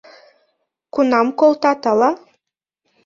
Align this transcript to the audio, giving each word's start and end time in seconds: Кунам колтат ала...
Кунам 0.93 1.27
колтат 1.39 1.81
ала... 1.91 2.11